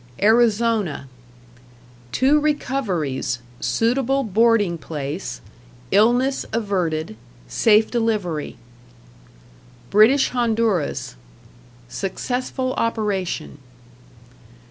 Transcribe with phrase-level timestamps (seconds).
[0.19, 1.07] Arizona
[2.11, 5.41] Two recoveries, suitable boarding place,
[5.91, 7.15] illness averted,
[7.47, 8.57] safe delivery.
[9.91, 11.17] British Honduras
[11.87, 13.59] Successful operation.